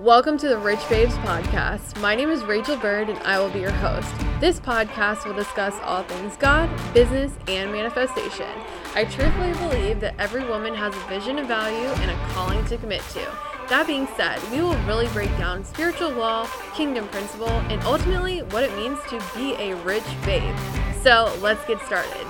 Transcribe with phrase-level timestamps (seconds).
[0.00, 2.00] Welcome to the Rich Babes podcast.
[2.00, 4.14] My name is Rachel Bird and I will be your host.
[4.38, 8.46] This podcast will discuss all things God, business, and manifestation.
[8.94, 12.76] I truthfully believe that every woman has a vision of value and a calling to
[12.76, 13.26] commit to.
[13.70, 18.62] That being said, we will really break down spiritual law, kingdom principle, and ultimately what
[18.62, 20.54] it means to be a rich babe.
[21.02, 22.24] So let's get started.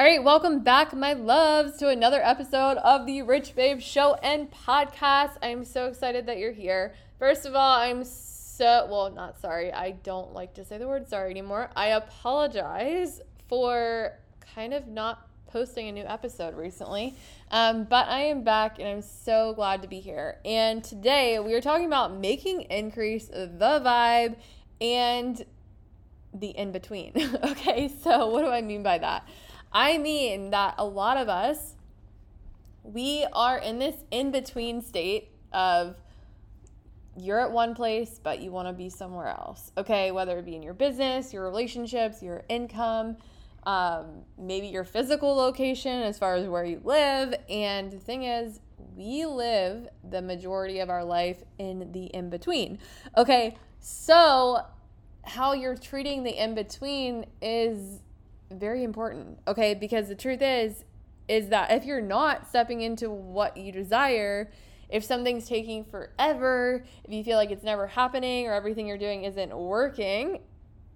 [0.00, 4.50] All right, welcome back, my loves, to another episode of the Rich Babe Show and
[4.50, 5.32] Podcast.
[5.42, 6.94] I'm so excited that you're here.
[7.18, 9.70] First of all, I'm so, well, not sorry.
[9.70, 11.68] I don't like to say the word sorry anymore.
[11.76, 14.14] I apologize for
[14.54, 17.14] kind of not posting a new episode recently.
[17.50, 20.38] Um, but I am back and I'm so glad to be here.
[20.46, 24.36] And today we are talking about making increase the vibe
[24.80, 25.44] and
[26.32, 27.12] the in between.
[27.44, 29.28] okay, so what do I mean by that?
[29.72, 31.74] I mean that a lot of us,
[32.82, 35.96] we are in this in between state of
[37.16, 39.72] you're at one place, but you want to be somewhere else.
[39.76, 43.16] Okay, whether it be in your business, your relationships, your income,
[43.64, 47.34] um, maybe your physical location as far as where you live.
[47.48, 48.60] And the thing is,
[48.96, 52.78] we live the majority of our life in the in between.
[53.16, 54.60] Okay, so
[55.22, 58.00] how you're treating the in between is
[58.50, 59.74] very important, okay?
[59.74, 60.84] Because the truth is,
[61.28, 64.50] is that if you're not stepping into what you desire,
[64.88, 69.24] if something's taking forever, if you feel like it's never happening or everything you're doing
[69.24, 70.40] isn't working,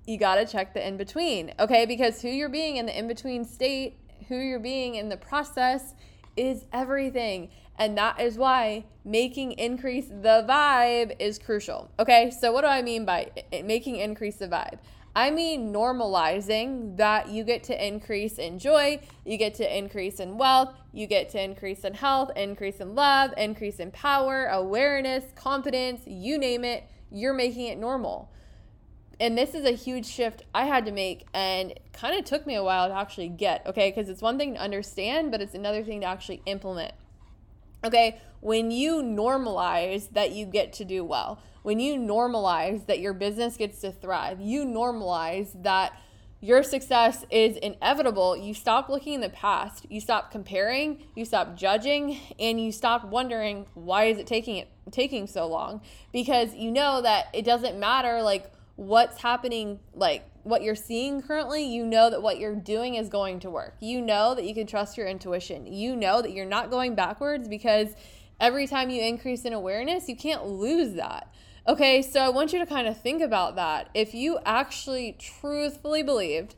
[0.07, 1.87] you got to check the in between, okay?
[1.87, 3.97] Because who you're being in the in between state,
[4.29, 5.95] who you're being in the process
[6.37, 7.51] is everything.
[7.79, 11.91] And that is why making increase the vibe is crucial.
[11.99, 13.31] Okay, so what do I mean by
[13.65, 14.79] making increase the vibe?
[15.17, 20.37] I mean normalizing that you get to increase in joy, you get to increase in
[20.39, 26.03] wealth, you get to increase in health, increase in love, increase in power, awareness, confidence,
[26.07, 28.33] you name it, you're making it normal.
[29.21, 32.57] And this is a huge shift I had to make and kind of took me
[32.57, 33.91] a while to actually get, okay?
[33.91, 36.93] Because it's one thing to understand, but it's another thing to actually implement.
[37.85, 43.15] Okay, when you normalize that you get to do well, when you normalize that your
[43.15, 45.99] business gets to thrive, you normalize that
[46.43, 51.57] your success is inevitable, you stop looking in the past, you stop comparing, you stop
[51.57, 55.81] judging, and you stop wondering why is it taking it taking so long?
[56.13, 61.65] Because you know that it doesn't matter like what's happening like what you're seeing currently,
[61.65, 63.75] you know that what you're doing is going to work.
[63.81, 65.67] You know that you can trust your intuition.
[65.67, 67.89] You know that you're not going backwards because
[68.39, 71.33] every time you increase in awareness, you can't lose that.
[71.67, 73.89] Okay, so I want you to kind of think about that.
[73.95, 76.57] If you actually truthfully believed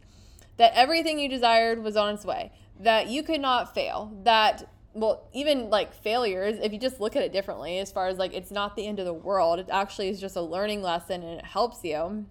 [0.57, 2.51] that everything you desired was on its way,
[2.81, 7.23] that you could not fail, that well, even like failures, if you just look at
[7.23, 10.09] it differently, as far as like it's not the end of the world, it actually
[10.09, 12.27] is just a learning lesson and it helps you.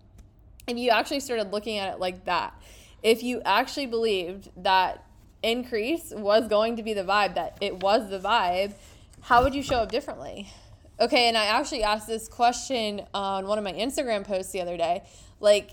[0.67, 2.59] If you actually started looking at it like that,
[3.03, 5.05] if you actually believed that
[5.43, 8.73] increase was going to be the vibe, that it was the vibe,
[9.21, 10.49] how would you show up differently?
[10.97, 14.77] Okay, and I actually asked this question on one of my Instagram posts the other
[14.77, 15.03] day.
[15.41, 15.71] Like,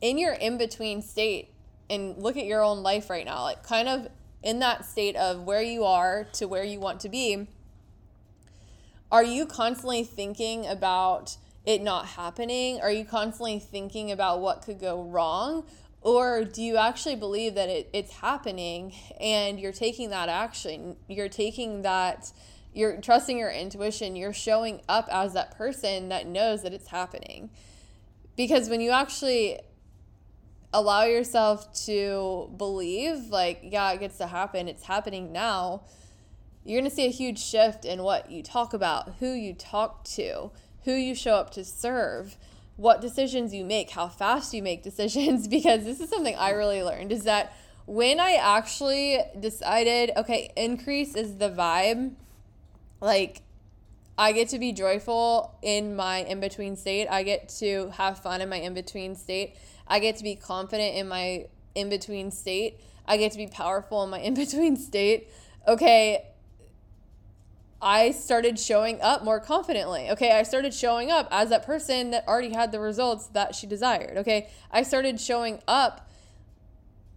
[0.00, 1.52] in your in between state,
[1.90, 4.08] and look at your own life right now, like, kind of
[4.42, 7.48] in that state of where you are to where you want to be,
[9.12, 11.36] are you constantly thinking about
[11.66, 12.80] it not happening?
[12.80, 15.66] Are you constantly thinking about what could go wrong?
[16.00, 20.96] Or do you actually believe that it, it's happening and you're taking that action?
[21.08, 22.32] You're taking that
[22.72, 27.50] you're trusting your intuition, you're showing up as that person that knows that it's happening.
[28.36, 29.58] Because when you actually
[30.72, 35.82] allow yourself to believe, like, yeah, it gets to happen, it's happening now,
[36.64, 40.04] you're going to see a huge shift in what you talk about, who you talk
[40.04, 40.50] to,
[40.84, 42.36] who you show up to serve,
[42.76, 45.48] what decisions you make, how fast you make decisions.
[45.48, 47.52] Because this is something I really learned is that
[47.86, 52.14] when I actually decided, okay, increase is the vibe
[53.00, 53.42] like
[54.18, 57.08] I get to be joyful in my in between state.
[57.08, 59.56] I get to have fun in my in between state.
[59.86, 62.80] I get to be confident in my in between state.
[63.06, 65.30] I get to be powerful in my in between state.
[65.66, 66.26] Okay,
[67.80, 70.10] I started showing up more confidently.
[70.10, 73.66] Okay, I started showing up as that person that already had the results that she
[73.66, 74.18] desired.
[74.18, 76.09] Okay, I started showing up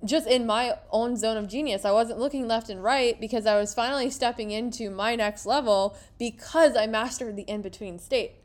[0.05, 1.85] just in my own zone of genius.
[1.85, 5.97] I wasn't looking left and right because I was finally stepping into my next level
[6.19, 8.35] because I mastered the in between state.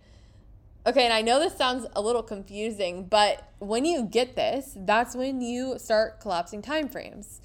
[0.87, 5.15] Okay, and I know this sounds a little confusing, but when you get this, that's
[5.15, 7.41] when you start collapsing time frames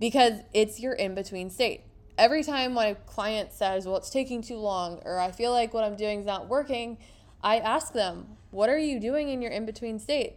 [0.00, 1.82] because it's your in between state.
[2.16, 5.84] every time my client says, Well, it's taking too long, or I feel like what
[5.84, 6.98] I'm doing is not working,
[7.42, 10.36] I ask them, What are you doing in your in between state?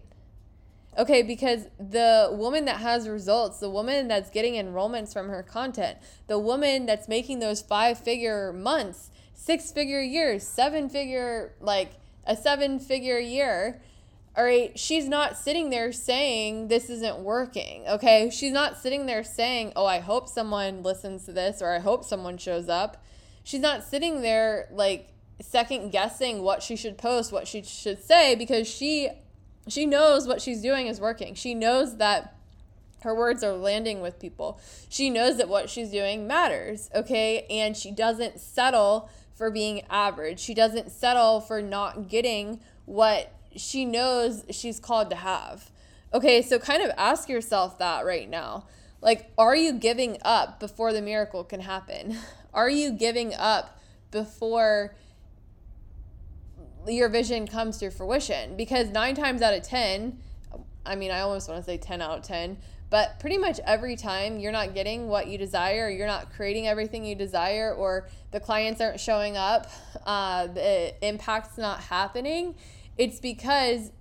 [0.97, 5.97] Okay, because the woman that has results, the woman that's getting enrollments from her content,
[6.27, 11.93] the woman that's making those five figure months, six figure years, seven figure, like
[12.25, 13.81] a seven figure year,
[14.35, 17.85] all right, she's not sitting there saying this isn't working.
[17.87, 21.79] Okay, she's not sitting there saying, oh, I hope someone listens to this or I
[21.79, 23.03] hope someone shows up.
[23.43, 25.09] She's not sitting there like
[25.41, 29.09] second guessing what she should post, what she should say because she
[29.67, 31.35] she knows what she's doing is working.
[31.35, 32.35] She knows that
[33.01, 34.59] her words are landing with people.
[34.89, 37.45] She knows that what she's doing matters, okay?
[37.49, 40.39] And she doesn't settle for being average.
[40.39, 45.71] She doesn't settle for not getting what she knows she's called to have.
[46.13, 48.65] Okay, so kind of ask yourself that right now.
[49.01, 52.17] Like, are you giving up before the miracle can happen?
[52.53, 53.79] Are you giving up
[54.11, 54.93] before
[56.87, 58.55] your vision comes to fruition?
[58.55, 60.17] Because nine times out of 10,
[60.85, 62.57] I mean, I almost want to say 10 out of 10,
[62.89, 67.05] but pretty much every time you're not getting what you desire, you're not creating everything
[67.05, 69.71] you desire, or the clients aren't showing up,
[70.05, 72.55] uh, the impact's not happening
[72.97, 73.91] it's because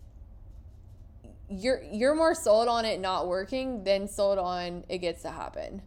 [1.49, 5.83] you're you're more sold on it not working than sold on it gets to happen.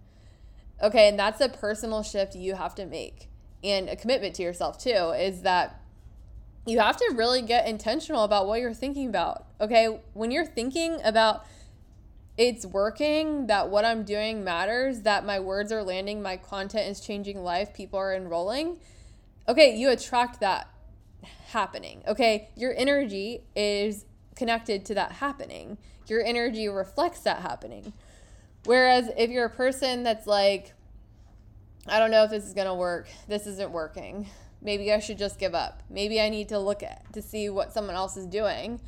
[0.81, 3.29] Okay, and that's a personal shift you have to make.
[3.63, 5.79] And a commitment to yourself too is that
[6.65, 9.45] you have to really get intentional about what you're thinking about.
[9.59, 11.45] Okay, when you're thinking about
[12.37, 16.99] it's working, that what I'm doing matters, that my words are landing, my content is
[16.99, 18.77] changing life, people are enrolling.
[19.47, 20.69] Okay, you attract that
[21.47, 22.01] happening.
[22.07, 24.05] Okay, your energy is
[24.35, 25.77] connected to that happening.
[26.07, 27.93] Your energy reflects that happening.
[28.65, 30.73] Whereas if you're a person that's like,
[31.87, 34.27] I don't know if this is going to work, this isn't working.
[34.63, 35.83] Maybe I should just give up.
[35.89, 38.79] Maybe I need to look at to see what someone else is doing.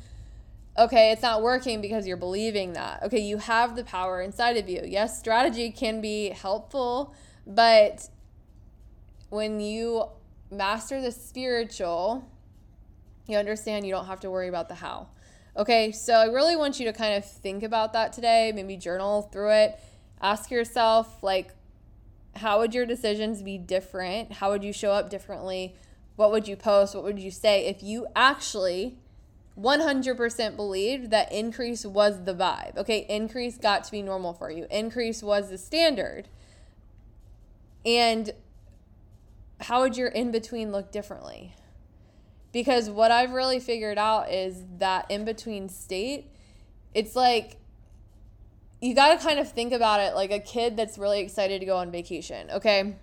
[0.78, 3.02] Okay, it's not working because you're believing that.
[3.02, 4.82] Okay, you have the power inside of you.
[4.84, 7.14] Yes, strategy can be helpful,
[7.46, 8.08] but
[9.28, 10.06] when you
[10.50, 12.26] master the spiritual,
[13.26, 15.08] you understand you don't have to worry about the how.
[15.56, 19.22] Okay, so I really want you to kind of think about that today, maybe journal
[19.22, 19.80] through it.
[20.20, 21.54] Ask yourself, like,
[22.36, 24.32] how would your decisions be different?
[24.32, 25.74] How would you show up differently?
[26.16, 26.94] What would you post?
[26.94, 28.98] What would you say if you actually
[29.58, 32.76] 100% believed that increase was the vibe?
[32.76, 36.28] Okay, increase got to be normal for you, increase was the standard.
[37.84, 38.32] And
[39.60, 41.54] how would your in between look differently?
[42.52, 46.30] Because what I've really figured out is that in between state,
[46.94, 47.58] it's like
[48.86, 51.66] you got to kind of think about it like a kid that's really excited to
[51.66, 52.96] go on vacation, okay?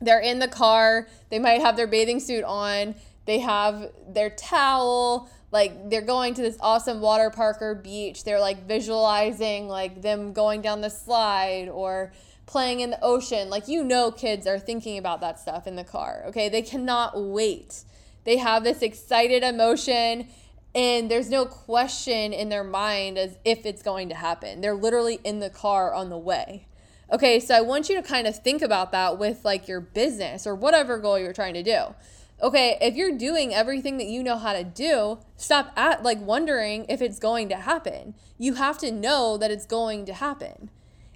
[0.00, 5.28] They're in the car, they might have their bathing suit on, they have their towel,
[5.50, 8.24] like they're going to this awesome water park or beach.
[8.24, 12.12] They're like visualizing like them going down the slide or
[12.46, 13.50] playing in the ocean.
[13.50, 16.48] Like, you know, kids are thinking about that stuff in the car, okay?
[16.48, 17.84] They cannot wait.
[18.24, 20.28] They have this excited emotion,
[20.74, 24.60] and there's no question in their mind as if it's going to happen.
[24.60, 26.66] They're literally in the car on the way.
[27.10, 30.46] Okay, so I want you to kind of think about that with like your business
[30.46, 31.94] or whatever goal you're trying to do.
[32.40, 36.84] Okay, if you're doing everything that you know how to do, stop at like wondering
[36.88, 38.14] if it's going to happen.
[38.36, 40.70] You have to know that it's going to happen.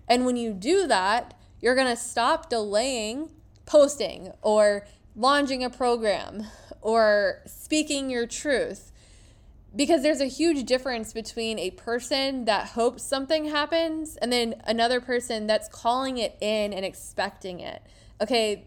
[0.08, 3.30] And when you do that, you're going to stop delaying
[3.66, 6.46] posting or launching a program
[6.80, 8.91] or speaking your truth.
[9.74, 15.00] Because there's a huge difference between a person that hopes something happens and then another
[15.00, 17.82] person that's calling it in and expecting it.
[18.20, 18.66] Okay,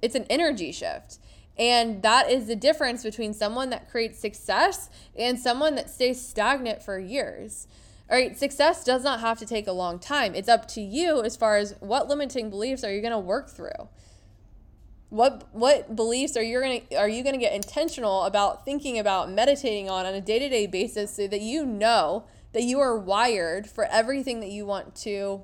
[0.00, 1.18] it's an energy shift.
[1.58, 4.88] And that is the difference between someone that creates success
[5.18, 7.66] and someone that stays stagnant for years.
[8.10, 10.34] All right, success does not have to take a long time.
[10.34, 13.50] It's up to you as far as what limiting beliefs are you going to work
[13.50, 13.88] through.
[15.10, 18.98] What what beliefs are you going to are you going to get intentional about thinking
[18.98, 23.66] about meditating on on a day-to-day basis so that you know that you are wired
[23.66, 25.42] for everything that you want to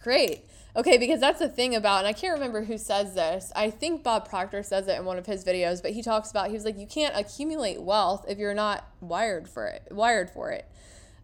[0.00, 0.44] create.
[0.76, 3.50] Okay, because that's the thing about, and I can't remember who says this.
[3.56, 6.48] I think Bob Proctor says it in one of his videos, but he talks about
[6.48, 9.88] he was like, you can't accumulate wealth if you're not wired for it.
[9.90, 10.66] Wired for it.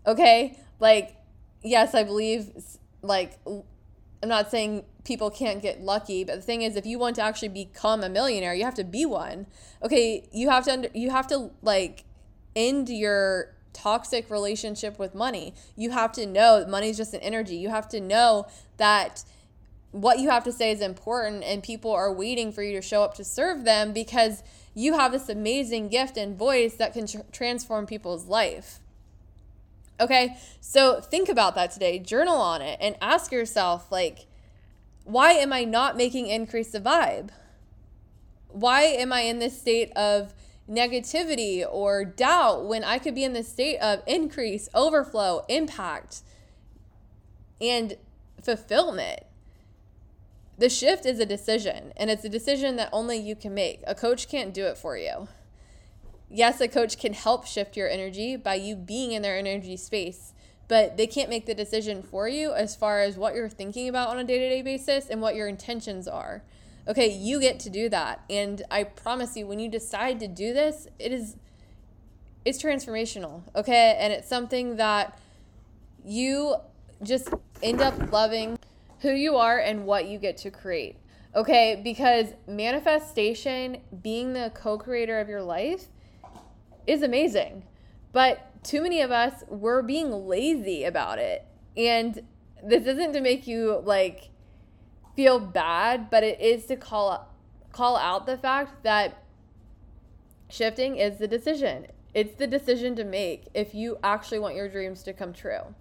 [0.07, 0.59] Okay?
[0.81, 1.17] Like,
[1.63, 2.51] yes, I believe,
[3.03, 3.39] like,
[4.23, 7.23] I'm not saying people can't get lucky, but the thing is, if you want to
[7.23, 9.47] actually become a millionaire, you have to be one.
[9.83, 12.05] Okay, you have to, you have to, like,
[12.55, 15.55] end your toxic relationship with money.
[15.77, 17.57] You have to know that money is just an energy.
[17.57, 19.25] You have to know that
[19.91, 23.03] what you have to say is important and people are waiting for you to show
[23.03, 24.43] up to serve them because
[24.75, 28.81] you have this amazing gift and voice that can tr- transform people's life.
[30.03, 34.27] Okay, so think about that today, journal on it, and ask yourself, like,
[35.05, 37.31] why am I not making increase the vibe?
[38.49, 40.35] Why am I in this state of
[40.69, 46.23] negativity or doubt when I could be in this state of increase, overflow, impact,
[47.61, 47.97] and
[48.43, 49.21] fulfillment?
[50.59, 53.83] The shift is a decision, and it's a decision that only you can make.
[53.87, 55.29] A coach can't do it for you.
[56.33, 60.33] Yes, a coach can help shift your energy by you being in their energy space,
[60.67, 64.09] but they can't make the decision for you as far as what you're thinking about
[64.09, 66.43] on a day to day basis and what your intentions are.
[66.89, 68.23] Okay, you get to do that.
[68.31, 71.37] And I promise you, when you decide to do this, it is
[72.45, 73.43] it's transformational.
[73.55, 73.97] Okay.
[73.99, 75.19] And it's something that
[76.05, 76.57] you
[77.03, 77.29] just
[77.63, 78.59] end up loving
[79.01, 80.97] who you are and what you get to create.
[81.35, 85.87] Okay, because manifestation, being the co creator of your life,
[86.87, 87.65] is amazing.
[88.13, 91.47] But too many of us, we're being lazy about it.
[91.77, 92.23] And
[92.63, 94.31] this isn't to make you like
[95.17, 97.29] feel bad, but it is to call
[97.73, 99.25] call out the fact that
[100.49, 101.87] shifting is the decision.
[102.15, 105.75] It's the decision to make if you actually want your dreams to come true.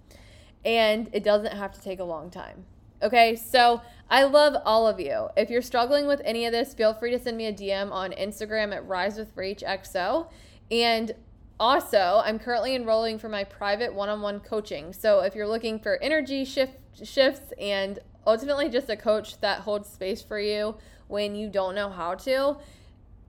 [0.64, 2.66] And it doesn't have to take a long time.
[3.04, 5.28] Okay, so I love all of you.
[5.36, 8.12] If you're struggling with any of this, feel free to send me a DM on
[8.12, 10.28] Instagram at Rise with XO.
[10.72, 11.14] And
[11.60, 14.94] also, I'm currently enrolling for my private one-on-one coaching.
[14.94, 16.74] So if you're looking for energy shift
[17.04, 20.76] shifts and ultimately just a coach that holds space for you
[21.08, 22.58] when you don't know how to,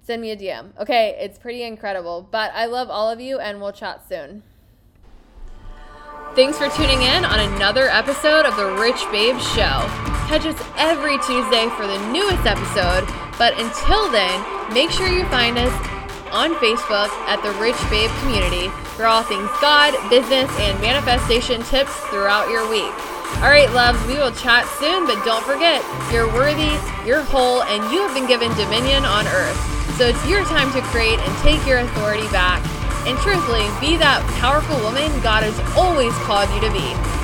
[0.03, 0.71] send me a DM.
[0.79, 2.27] Okay, it's pretty incredible.
[2.31, 4.45] But I love all of you and we'll chat soon.
[6.35, 9.85] Thanks for tuning in on another episode of The Rich Babe Show.
[10.33, 13.07] Catch us every Tuesday for the newest episode,
[13.37, 15.92] but until then, make sure you find us
[16.33, 21.93] on Facebook at The Rich Babe Community for all things God, business, and manifestation tips
[22.09, 22.91] throughout your week.
[23.45, 26.73] All right, loves, we will chat soon, but don't forget, you're worthy,
[27.05, 29.61] you're whole, and you have been given dominion on earth.
[30.01, 32.65] So it's your time to create and take your authority back
[33.05, 37.22] and truthfully be that powerful woman God has always called you to be.